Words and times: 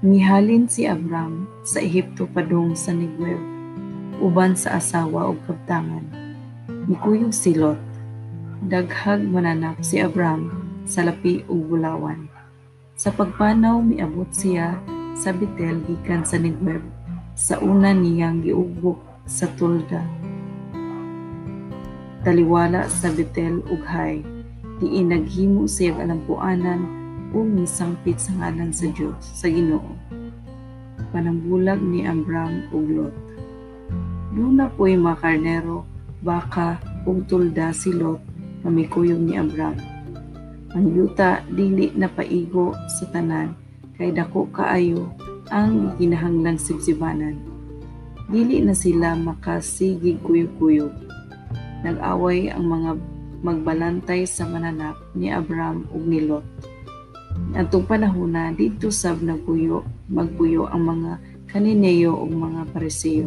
Mihalin 0.00 0.64
si 0.64 0.88
Abram 0.88 1.44
sa 1.60 1.76
Ehipto 1.76 2.24
padung 2.24 2.72
sa 2.72 2.88
Negev, 2.88 3.36
uban 4.16 4.56
sa 4.56 4.80
asawa 4.80 5.28
ug 5.28 5.36
kabtangan. 5.44 6.00
Mikuyog 6.88 7.36
si 7.36 7.52
Lot. 7.52 7.76
Daghag 8.64 9.20
mananap 9.20 9.76
si 9.84 10.00
Abram 10.00 10.48
sa 10.88 11.04
lapi 11.04 11.44
ug 11.52 11.68
bulawan. 11.68 12.32
Sa 12.96 13.12
pagpanaw 13.12 13.84
miabot 13.84 14.24
siya 14.32 14.80
sa 15.12 15.36
Betel 15.36 15.84
gikan 15.84 16.24
sa 16.24 16.40
Negev, 16.40 16.80
sa 17.36 17.60
una 17.60 17.92
niyang 17.92 18.40
giugbok 18.40 19.04
sa 19.28 19.52
Tulda. 19.52 20.00
Taliwala 22.24 22.88
sa 22.88 23.12
Betel 23.12 23.60
ug 23.68 23.84
Hay, 23.84 24.24
diin 24.80 25.12
naghimo 25.12 25.68
siya 25.68 25.92
alampuanan 26.00 26.99
o 27.30 27.46
misangpit 27.46 28.18
sa 28.18 28.34
ngalan 28.34 28.74
sa 28.74 28.90
Diyos, 28.90 29.22
sa 29.22 29.46
Ginoo. 29.46 29.94
Panambulag 31.14 31.78
ni 31.82 32.06
Abram 32.06 32.66
ug 32.74 32.86
Lot. 32.90 33.16
Luna 34.30 34.70
po'y 34.70 34.94
mga 34.94 35.18
karnero, 35.18 35.82
baka 36.22 36.78
ug 37.06 37.26
tulda 37.26 37.74
si 37.74 37.90
Lot 37.94 38.22
na 38.62 38.68
may 38.70 38.86
kuyog 38.86 39.18
ni 39.18 39.38
Abram. 39.38 39.74
Ang 40.70 40.86
yuta 40.94 41.42
dili 41.50 41.90
na 41.98 42.06
paigo 42.06 42.70
sa 42.86 43.10
tanan 43.10 43.58
kay 43.98 44.14
dako 44.14 44.46
kaayo 44.54 45.10
ang 45.50 45.98
ginahanglang 45.98 46.62
sibsibanan. 46.62 47.34
Dili 48.30 48.62
na 48.62 48.70
sila 48.70 49.18
makasigig 49.18 50.22
kuyog-kuyog. 50.22 50.94
Nag-away 51.82 52.54
ang 52.54 52.70
mga 52.70 52.90
magbalantay 53.42 54.22
sa 54.28 54.46
mananap 54.46 54.94
ni 55.18 55.34
Abram 55.34 55.90
ug 55.90 56.06
ni 56.06 56.22
Lot 56.22 56.46
Atong 57.50 57.82
panahon 57.82 58.30
na 58.30 58.54
dito 58.54 58.94
sab 58.94 59.18
nagpuyo, 59.26 59.82
magpuyo 60.06 60.70
ang 60.70 60.86
mga 60.86 61.12
kanineyo 61.50 62.14
ug 62.14 62.30
mga 62.30 62.70
pariseyo. 62.70 63.26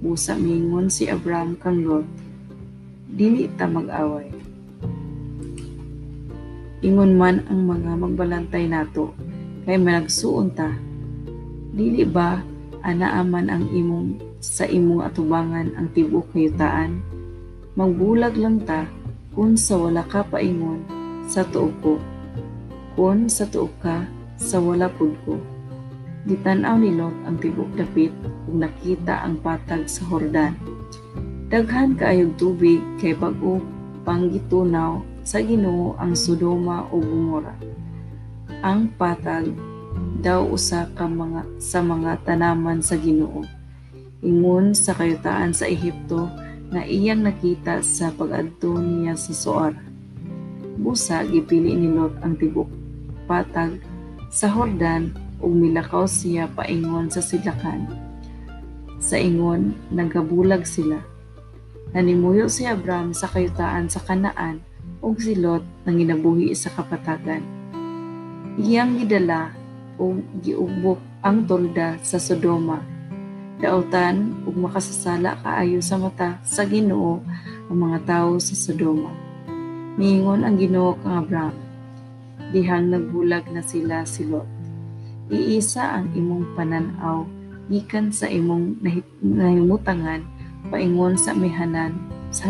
Busa 0.00 0.32
mingon 0.32 0.88
si 0.88 1.12
Abraham 1.12 1.52
kang 1.60 1.84
Lot, 1.84 2.08
dili 3.04 3.52
ta 3.52 3.68
mag-away. 3.68 4.32
Ingon 6.80 7.20
man 7.20 7.44
ang 7.52 7.68
mga 7.68 8.00
magbalantay 8.00 8.64
nato, 8.64 9.12
kay 9.68 9.76
managsuon 9.76 10.48
ta. 10.56 10.72
Dili 11.76 12.08
ba 12.08 12.40
anaaman 12.80 13.52
ang 13.52 13.68
imong 13.68 14.40
sa 14.40 14.64
imong 14.64 15.04
atubangan 15.04 15.76
ang 15.76 15.92
tibok 15.92 16.32
kayutaan? 16.32 17.04
Magbulag 17.76 18.40
lang 18.40 18.64
ta 18.64 18.88
kung 19.36 19.60
sa 19.60 19.76
wala 19.76 20.00
ka 20.08 20.24
paingon 20.24 20.80
sa 21.28 21.44
tuo 21.44 21.68
ko 21.84 22.00
kun 22.98 23.30
sa 23.30 23.46
tuog 23.46 23.70
ka 23.78 24.02
sa 24.34 24.58
wala 24.58 24.90
pud 24.90 25.14
ko. 25.22 25.38
Gitanaw 26.26 26.82
ni 26.82 26.90
Lot 26.98 27.14
ang 27.30 27.38
tibok 27.38 27.70
dapit 27.78 28.10
ug 28.50 28.58
nakita 28.58 29.22
ang 29.22 29.38
patag 29.38 29.86
sa 29.86 30.02
Hordan. 30.10 30.58
Daghan 31.46 31.94
kaayog 31.94 32.34
tubig 32.34 32.82
kay 32.98 33.14
bag-o 33.14 33.62
panggitunaw 34.02 34.98
sa 35.22 35.38
Ginoo 35.38 35.94
ang 35.94 36.18
Sodoma 36.18 36.90
ug 36.90 37.06
Gomora. 37.06 37.54
Ang 38.66 38.90
patag 38.98 39.46
daw 40.18 40.50
usa 40.50 40.90
ka 40.98 41.06
mga 41.06 41.46
sa 41.62 41.78
mga 41.78 42.18
tanaman 42.26 42.82
sa 42.82 42.98
Ginoo. 42.98 43.46
Ingon 44.26 44.74
sa 44.74 44.98
kayutaan 44.98 45.54
sa 45.54 45.70
Ehipto 45.70 46.26
na 46.74 46.82
iyang 46.82 47.22
nakita 47.22 47.78
sa 47.78 48.10
pag-adto 48.10 48.74
niya 48.82 49.14
sa 49.14 49.30
Soar. 49.30 49.78
Busa 50.82 51.22
gipili 51.22 51.78
ni 51.78 51.94
Lot 51.94 52.18
ang 52.26 52.34
tibok 52.34 52.87
patag 53.28 53.84
sa 54.32 54.48
Hordan 54.48 55.12
ug 55.38 55.52
milakaw 55.52 56.08
siya 56.08 56.48
paingon 56.56 57.12
sa 57.12 57.20
silakan. 57.20 57.86
Sa 58.98 59.14
ingon, 59.14 59.76
nagabulag 59.94 60.66
sila. 60.66 60.98
Nanimuyo 61.94 62.50
si 62.50 62.66
Abram 62.66 63.14
sa 63.14 63.30
kayutaan 63.30 63.86
sa 63.86 64.02
Kanaan 64.02 64.64
ug 64.98 65.20
si 65.22 65.38
Lot 65.38 65.62
nang 65.86 65.96
ginabuhi 66.00 66.50
sa 66.56 66.72
kapatagan. 66.74 67.44
Iyang 68.58 68.98
gidala 68.98 69.54
ug 70.00 70.18
giubok 70.42 70.98
ang 71.22 71.46
tolda 71.46 71.94
sa 72.02 72.18
Sodoma. 72.18 72.82
Dautan 73.58 74.42
ug 74.46 74.54
makasasala 74.58 75.38
kaayo 75.42 75.78
sa 75.78 75.98
mata 75.98 76.38
sa 76.42 76.66
Ginoo 76.66 77.22
ang 77.70 77.78
mga 77.78 77.98
tawo 78.06 78.42
sa 78.42 78.54
Sodoma. 78.54 79.10
Miingon 79.98 80.46
ang 80.46 80.58
Ginoo 80.58 80.94
kang 81.02 81.26
Abram, 81.26 81.54
dihang 82.54 82.92
nagbulag 82.92 83.48
na 83.52 83.60
sila 83.60 84.04
si 84.08 84.24
Lot. 84.24 84.48
Iisa 85.28 86.00
ang 86.00 86.12
imong 86.16 86.56
pananaw 86.56 87.28
gikan 87.68 88.08
sa 88.08 88.32
imong 88.32 88.80
nahimutangan 89.20 90.24
paingon 90.72 91.20
sa 91.20 91.36
mihanan 91.36 91.92
sa 92.32 92.48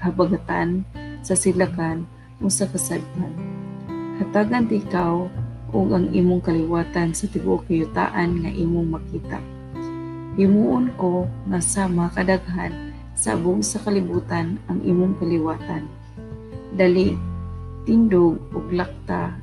habagatan 0.00 0.84
sa 1.20 1.36
silakan 1.36 2.08
o 2.40 2.48
sa 2.48 2.64
kasadpan. 2.68 3.32
Hatagan 4.16 4.64
ti 4.64 4.80
ikaw 4.80 5.28
ug 5.76 5.88
ang 5.92 6.08
imong 6.08 6.40
kaliwatan 6.40 7.12
sa 7.12 7.28
tibuok 7.28 7.68
kayutaan 7.68 8.40
nga 8.40 8.50
imong 8.52 8.88
makita. 8.96 9.40
Himuon 10.40 10.92
ko 10.96 11.28
nga 11.48 11.60
sama 11.60 12.08
kadaghan 12.12 12.72
sa 13.16 13.36
buong 13.36 13.64
sa 13.64 13.80
kalibutan 13.84 14.60
ang 14.68 14.80
imong 14.84 15.16
kaliwatan. 15.20 15.84
Dali 16.76 17.16
tindog 17.86 18.42
ug 18.50 18.66
lakta 18.74 19.38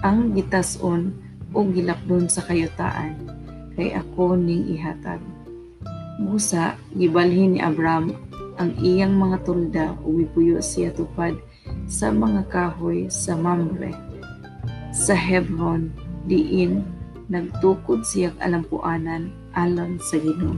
ang 0.00 0.32
gitason 0.32 1.12
o 1.54 1.62
gilakdon 1.68 2.26
sa 2.26 2.42
kayutaan 2.42 3.14
kay 3.76 3.92
ako 3.94 4.34
ning 4.34 4.66
ihatag. 4.72 5.20
Busa 6.18 6.80
gibalhin 6.96 7.54
ni 7.54 7.60
Abram 7.60 8.10
ang 8.56 8.74
iyang 8.80 9.14
mga 9.14 9.36
tulda 9.44 9.86
ug 10.02 10.24
mipuyo 10.24 10.58
siya 10.64 10.90
tupad 10.96 11.36
sa 11.84 12.08
mga 12.08 12.48
kahoy 12.48 13.06
sa 13.12 13.36
Mamre 13.36 14.14
sa 14.94 15.18
Hebron 15.18 15.90
diin 16.30 16.86
nagtukod 17.26 18.06
siya 18.06 18.30
alampuanan 18.38 19.34
alang 19.58 19.98
sa 19.98 20.22
Ginoo. 20.22 20.54